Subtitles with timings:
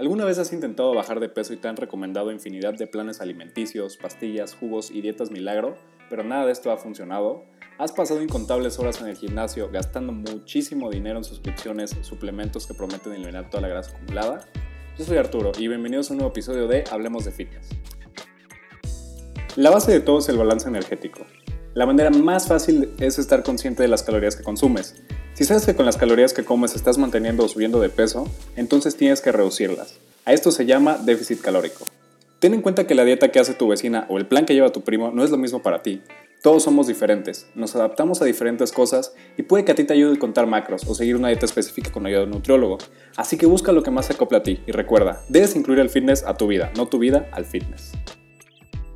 [0.00, 3.98] ¿Alguna vez has intentado bajar de peso y te han recomendado infinidad de planes alimenticios,
[3.98, 5.76] pastillas, jugos y dietas milagro,
[6.08, 7.44] pero nada de esto ha funcionado?
[7.76, 13.12] ¿Has pasado incontables horas en el gimnasio gastando muchísimo dinero en suscripciones, suplementos que prometen
[13.12, 14.46] eliminar toda la grasa acumulada?
[14.96, 17.68] Yo soy Arturo y bienvenidos a un nuevo episodio de Hablemos de Fitness.
[19.56, 21.26] La base de todo es el balance energético.
[21.74, 25.04] La manera más fácil es estar consciente de las calorías que consumes.
[25.40, 28.94] Si sabes que con las calorías que comes estás manteniendo o subiendo de peso, entonces
[28.94, 29.94] tienes que reducirlas.
[30.26, 31.86] A esto se llama déficit calórico.
[32.40, 34.70] Ten en cuenta que la dieta que hace tu vecina o el plan que lleva
[34.70, 36.02] tu primo no es lo mismo para ti.
[36.42, 40.18] Todos somos diferentes, nos adaptamos a diferentes cosas y puede que a ti te ayude
[40.18, 42.76] contar macros o seguir una dieta específica con ayuda de un nutriólogo.
[43.16, 45.88] Así que busca lo que más se acopla a ti y recuerda, debes incluir el
[45.88, 47.92] fitness a tu vida, no tu vida al fitness.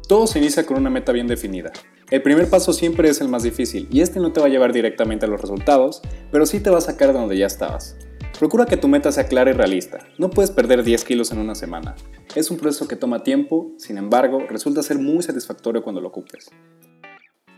[0.06, 1.72] Todo se inicia con una meta bien definida.
[2.10, 4.72] El primer paso siempre es el más difícil y este no te va a llevar
[4.72, 7.96] directamente a los resultados, pero sí te va a sacar de donde ya estabas.
[8.38, 10.00] Procura que tu meta sea clara y realista.
[10.18, 11.94] No puedes perder 10 kilos en una semana.
[12.34, 16.50] Es un proceso que toma tiempo, sin embargo, resulta ser muy satisfactorio cuando lo ocupes.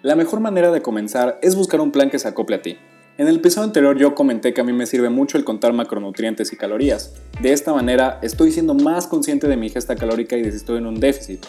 [0.02, 2.76] La mejor manera de comenzar es buscar un plan que se acople a ti.
[3.18, 6.52] En el episodio anterior yo comenté que a mí me sirve mucho el contar macronutrientes
[6.52, 7.14] y calorías.
[7.40, 10.78] De esta manera estoy siendo más consciente de mi ingesta calórica y de si estoy
[10.78, 11.44] en un déficit.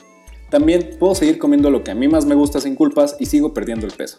[0.49, 3.53] También puedo seguir comiendo lo que a mí más me gusta sin culpas y sigo
[3.53, 4.17] perdiendo el peso.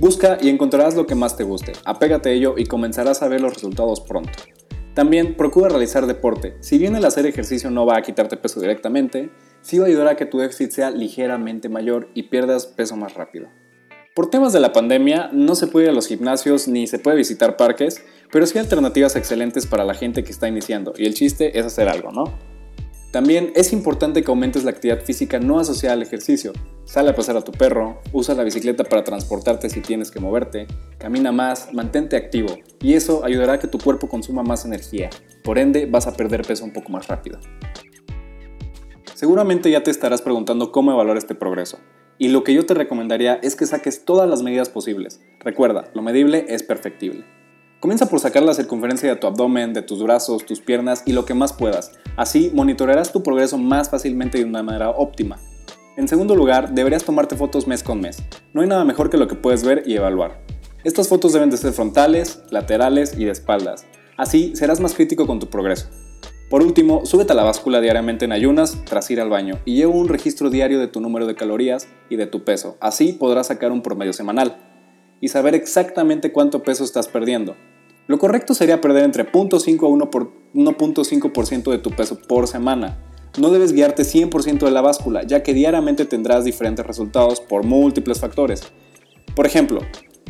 [0.00, 3.40] Busca y encontrarás lo que más te guste, apégate a ello y comenzarás a ver
[3.40, 4.32] los resultados pronto.
[4.94, 6.56] También procura realizar deporte.
[6.60, 9.30] Si bien el hacer ejercicio no va a quitarte peso directamente,
[9.60, 13.48] sí va a que tu déficit sea ligeramente mayor y pierdas peso más rápido.
[14.14, 17.16] Por temas de la pandemia, no se puede ir a los gimnasios ni se puede
[17.16, 18.02] visitar parques,
[18.32, 21.66] pero sí hay alternativas excelentes para la gente que está iniciando, y el chiste es
[21.66, 22.57] hacer algo, ¿no?
[23.10, 26.52] También es importante que aumentes la actividad física no asociada al ejercicio.
[26.84, 30.66] Sale a pasar a tu perro, usa la bicicleta para transportarte si tienes que moverte,
[30.98, 35.08] camina más, mantente activo y eso ayudará a que tu cuerpo consuma más energía.
[35.42, 37.38] Por ende, vas a perder peso un poco más rápido.
[39.14, 41.78] Seguramente ya te estarás preguntando cómo evaluar este progreso.
[42.18, 45.20] Y lo que yo te recomendaría es que saques todas las medidas posibles.
[45.40, 47.24] Recuerda, lo medible es perfectible.
[47.80, 51.24] Comienza por sacar la circunferencia de tu abdomen, de tus brazos, tus piernas y lo
[51.24, 51.92] que más puedas.
[52.16, 55.38] Así monitorearás tu progreso más fácilmente y de una manera óptima.
[55.96, 58.20] En segundo lugar, deberías tomarte fotos mes con mes.
[58.52, 60.40] No hay nada mejor que lo que puedes ver y evaluar.
[60.82, 63.86] Estas fotos deben de ser frontales, laterales y de espaldas.
[64.16, 65.86] Así serás más crítico con tu progreso.
[66.50, 69.92] Por último, súbete a la báscula diariamente en ayunas tras ir al baño y lleva
[69.92, 72.76] un registro diario de tu número de calorías y de tu peso.
[72.80, 74.67] Así podrás sacar un promedio semanal
[75.20, 77.56] y saber exactamente cuánto peso estás perdiendo.
[78.06, 80.10] Lo correcto sería perder entre 0.5 a
[80.54, 82.96] 1.5% de tu peso por semana.
[83.38, 88.18] No debes guiarte 100% de la báscula, ya que diariamente tendrás diferentes resultados por múltiples
[88.18, 88.62] factores.
[89.36, 89.80] Por ejemplo,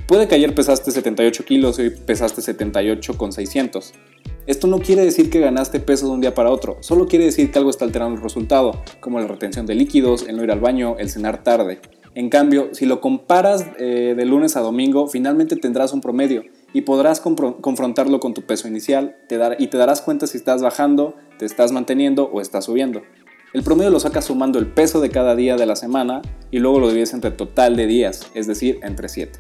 [0.07, 3.95] puede que ayer pesaste 78 kilos y hoy pesaste 78,600.
[4.47, 7.51] Esto no quiere decir que ganaste peso de un día para otro, solo quiere decir
[7.51, 10.61] que algo está alterando el resultado, como la retención de líquidos, el no ir al
[10.61, 11.81] baño, el cenar tarde.
[12.19, 16.43] En cambio, si lo comparas eh, de lunes a domingo, finalmente tendrás un promedio
[16.73, 19.15] y podrás confrontarlo con tu peso inicial
[19.61, 23.03] y te darás cuenta si estás bajando, te estás manteniendo o estás subiendo.
[23.55, 26.21] El promedio lo sacas sumando el peso de cada día de la semana
[26.51, 29.39] y luego lo divides entre total de días, es decir, entre 7.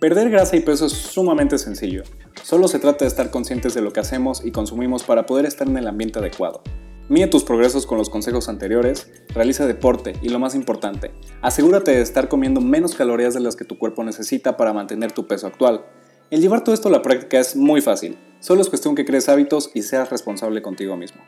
[0.00, 2.02] Perder grasa y peso es sumamente sencillo.
[2.42, 5.68] Solo se trata de estar conscientes de lo que hacemos y consumimos para poder estar
[5.68, 6.62] en el ambiente adecuado.
[7.08, 12.02] Mide tus progresos con los consejos anteriores, realiza deporte y lo más importante, asegúrate de
[12.02, 15.86] estar comiendo menos calorías de las que tu cuerpo necesita para mantener tu peso actual.
[16.32, 19.28] El llevar todo esto a la práctica es muy fácil, solo es cuestión que crees
[19.28, 21.22] hábitos y seas responsable contigo mismo.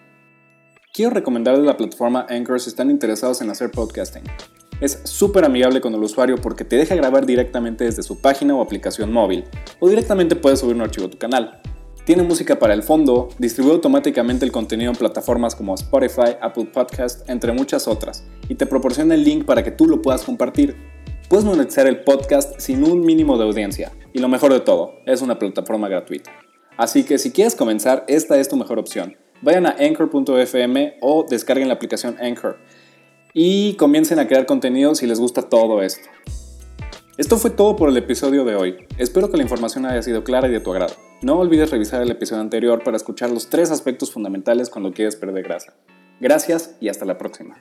[0.92, 4.24] Quiero recomendarles la plataforma Anchor si están interesados en hacer podcasting.
[4.80, 8.62] Es súper amigable con el usuario porque te deja grabar directamente desde su página o
[8.62, 9.44] aplicación móvil,
[9.78, 11.62] o directamente puedes subir un archivo a tu canal.
[12.08, 17.28] Tiene música para el fondo, distribuye automáticamente el contenido en plataformas como Spotify, Apple Podcast,
[17.28, 20.74] entre muchas otras, y te proporciona el link para que tú lo puedas compartir.
[21.28, 25.20] Puedes monetizar el podcast sin un mínimo de audiencia, y lo mejor de todo, es
[25.20, 26.32] una plataforma gratuita.
[26.78, 29.19] Así que si quieres comenzar, esta es tu mejor opción.
[29.43, 32.56] Vayan a anchor.fm o descarguen la aplicación Anchor
[33.34, 36.08] y comiencen a crear contenido si les gusta todo esto.
[37.19, 38.76] Esto fue todo por el episodio de hoy.
[38.96, 40.94] Espero que la información haya sido clara y de tu agrado.
[41.20, 45.43] No olvides revisar el episodio anterior para escuchar los tres aspectos fundamentales cuando quieres perder
[45.43, 45.75] grasa.
[46.20, 47.56] Gracias y hasta la próxima.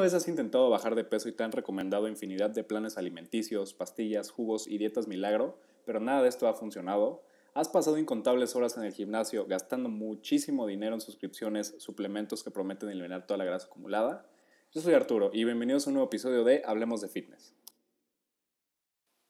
[0.00, 4.30] Vez has intentado bajar de peso y te han recomendado infinidad de planes alimenticios, pastillas,
[4.30, 7.22] jugos y dietas milagro, pero nada de esto ha funcionado?
[7.54, 12.88] ¿Has pasado incontables horas en el gimnasio gastando muchísimo dinero en suscripciones, suplementos que prometen
[12.88, 14.26] eliminar toda la grasa acumulada?
[14.72, 17.54] Yo soy Arturo y bienvenidos a un nuevo episodio de Hablemos de Fitness.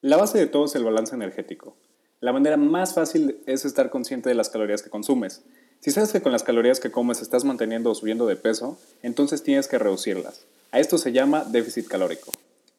[0.01, 1.77] La base de todo es el balance energético.
[2.21, 5.45] La manera más fácil es estar consciente de las calorías que consumes.
[5.83, 9.43] Si sabes que con las calorías que comes estás manteniendo o subiendo de peso, entonces
[9.43, 10.47] tienes que reducirlas.
[10.71, 12.31] A esto se llama déficit calórico.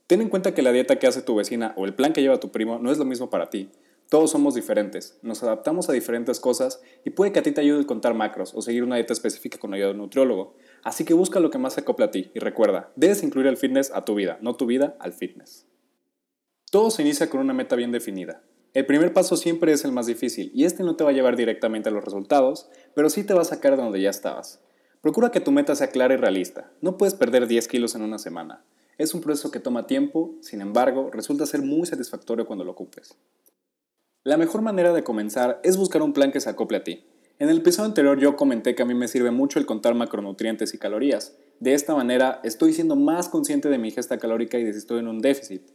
[0.08, 2.40] Ten en cuenta que la dieta que hace tu vecina o el plan que lleva
[2.40, 3.70] tu primo no es lo mismo para ti.
[4.08, 7.86] Todos somos diferentes, nos adaptamos a diferentes cosas y puede que a ti te ayude
[7.86, 10.56] contar macros o seguir una dieta específica con ayuda de un nutriólogo.
[10.82, 13.58] Así que busca lo que más se acople a ti y recuerda, debes incluir el
[13.58, 15.66] fitness a tu vida, no tu vida al fitness.
[16.72, 18.44] Todo se inicia con una meta bien definida.
[18.74, 21.36] El primer paso siempre es el más difícil y este no te va a llevar
[21.36, 24.62] directamente a los resultados, pero sí te va a sacar de donde ya estabas.
[25.02, 26.72] Procura que tu meta sea clara y realista.
[26.82, 28.64] No puedes perder 10 kilos en una semana.
[28.98, 33.16] Es un proceso que toma tiempo, sin embargo, resulta ser muy satisfactorio cuando lo cumples.
[34.24, 37.06] La mejor manera de comenzar es buscar un plan que se acople a ti.
[37.38, 40.74] En el episodio anterior yo comenté que a mí me sirve mucho el contar macronutrientes
[40.74, 41.36] y calorías.
[41.60, 45.00] De esta manera estoy siendo más consciente de mi ingesta calórica y de si estoy
[45.00, 45.73] en un déficit.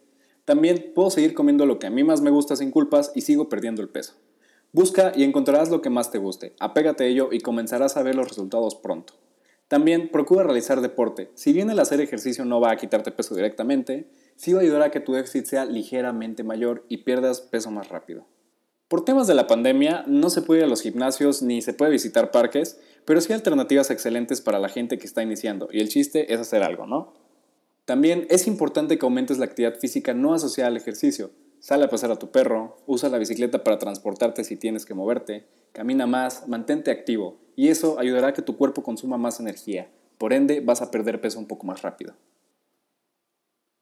[0.49, 3.51] También puedo seguir comiendo lo que a mí más me gusta sin culpas y sigo
[3.51, 4.15] perdiendo el peso.
[4.73, 8.15] Busca y encontrarás lo que más te guste, apégate a ello y comenzarás a ver
[8.15, 9.13] los resultados pronto.
[9.69, 11.31] También procura realizar deporte.
[11.35, 14.81] Si bien el hacer ejercicio no va a quitarte peso directamente, sí va a ayudar
[14.81, 18.25] a que tu déficit sea ligeramente mayor y pierdas peso más rápido.
[18.89, 21.91] Por temas de la pandemia, no se puede ir a los gimnasios ni se puede
[21.91, 25.91] visitar parques, pero sí hay alternativas excelentes para la gente que está iniciando, y el
[25.91, 27.28] chiste es hacer algo, ¿no?
[27.89, 31.31] También es importante que aumentes la actividad física no asociada al ejercicio.
[31.59, 35.49] Sale a pasar a tu perro, usa la bicicleta para transportarte si tienes que moverte,
[35.73, 39.91] camina más, mantente activo y eso ayudará a que tu cuerpo consuma más energía.
[40.19, 42.13] Por ende, vas a perder peso un poco más rápido.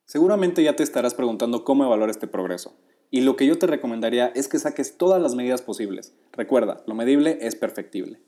[0.04, 2.76] Seguramente ya te estarás preguntando cómo evaluar este progreso.
[3.10, 6.14] Y lo que yo te recomendaría es que saques todas las medidas posibles.
[6.30, 8.20] Recuerda, lo medible es perfectible.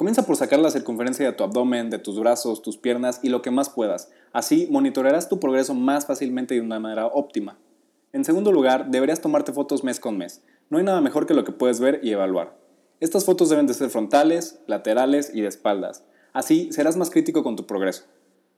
[0.00, 3.42] Comienza por sacar la circunferencia de tu abdomen, de tus brazos, tus piernas y lo
[3.42, 4.10] que más puedas.
[4.32, 7.58] Así monitorearás tu progreso más fácilmente y de una manera óptima.
[8.14, 10.42] En segundo lugar, deberías tomarte fotos mes con mes.
[10.70, 12.56] No hay nada mejor que lo que puedes ver y evaluar.
[12.98, 16.02] Estas fotos deben de ser frontales, laterales y de espaldas.
[16.32, 18.04] Así serás más crítico con tu progreso.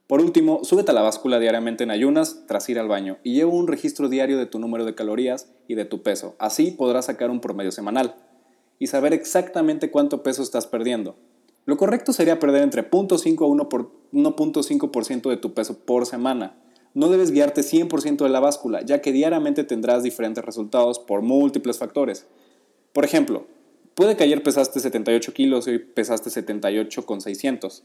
[0.06, 3.50] Por último, súbete a la báscula diariamente en ayunas tras ir al baño y lleva
[3.50, 6.37] un registro diario de tu número de calorías y de tu peso.
[6.38, 8.14] Así podrás sacar un promedio semanal
[8.78, 11.16] y saber exactamente cuánto peso estás perdiendo.
[11.64, 16.57] Lo correcto sería perder entre 0.5 a 1.5% de tu peso por semana.
[16.95, 21.78] No debes guiarte 100% de la báscula, ya que diariamente tendrás diferentes resultados por múltiples
[21.78, 22.26] factores.
[22.92, 23.47] Por ejemplo,
[23.95, 27.85] puede que ayer pesaste 78 kilos y hoy pesaste 78 con 600.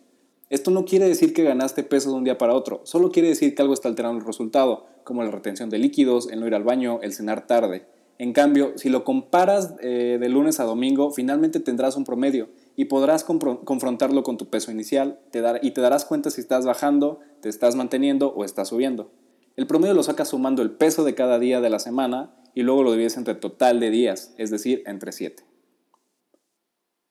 [0.50, 3.54] Esto no quiere decir que ganaste peso de un día para otro, solo quiere decir
[3.54, 6.64] que algo está alterando el resultado, como la retención de líquidos, el no ir al
[6.64, 7.86] baño, el cenar tarde.
[8.18, 12.86] En cambio, si lo comparas eh, de lunes a domingo, finalmente tendrás un promedio y
[12.86, 15.20] podrás confrontarlo con tu peso inicial
[15.64, 19.12] y te darás cuenta si estás bajando, te estás manteniendo o estás subiendo.
[19.56, 22.84] El promedio lo sacas sumando el peso de cada día de la semana y luego
[22.84, 25.44] lo divides entre total de días, es decir, entre 7.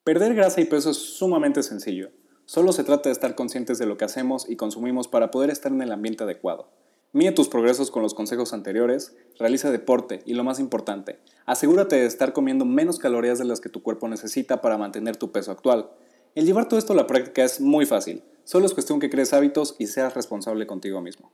[0.05, 2.11] Perder grasa y peso es sumamente sencillo.
[2.45, 5.73] Solo se trata de estar conscientes de lo que hacemos y consumimos para poder estar
[5.73, 6.71] en el ambiente adecuado.
[7.17, 12.05] Mide tus progresos con los consejos anteriores, realiza deporte y lo más importante, asegúrate de
[12.05, 15.89] estar comiendo menos calorías de las que tu cuerpo necesita para mantener tu peso actual.
[16.35, 19.33] El llevar todo esto a la práctica es muy fácil, solo es cuestión que crees
[19.33, 21.33] hábitos y seas responsable contigo mismo.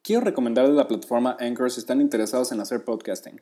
[0.00, 3.40] Quiero recomendarles la plataforma Anchor si están interesados en hacer podcasting.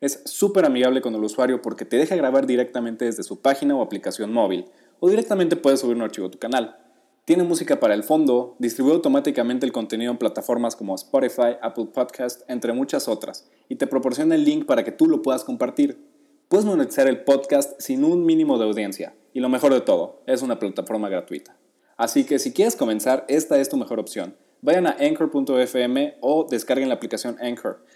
[0.00, 3.82] Es súper amigable con el usuario porque te deja grabar directamente desde su página o
[3.82, 4.70] aplicación móvil,
[5.00, 6.78] o directamente puedes subir un archivo a tu canal.
[7.24, 12.42] Tiene música para el fondo, distribuye automáticamente el contenido en plataformas como Spotify, Apple Podcast,
[12.48, 16.06] entre muchas otras, y te proporciona el link para que tú lo puedas compartir.
[16.48, 20.42] Puedes monetizar el podcast sin un mínimo de audiencia, y lo mejor de todo, es
[20.42, 21.56] una plataforma gratuita.
[21.96, 24.36] Así que si quieres comenzar, esta es tu mejor opción.
[24.60, 27.86] Vayan a anchor.fm o descarguen la aplicación Anchor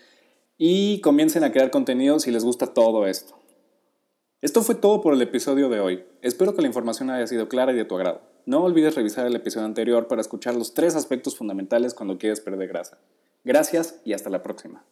[0.57, 3.39] y comiencen a crear contenido si les gusta todo esto.
[4.41, 6.05] Esto fue todo por el episodio de hoy.
[6.23, 8.21] Espero que la información haya sido clara y de tu agrado.
[8.47, 12.69] No olvides revisar el episodio anterior para escuchar los tres aspectos fundamentales cuando quieres perder
[12.69, 12.99] grasa.
[13.43, 14.85] Gracias y hasta la próxima.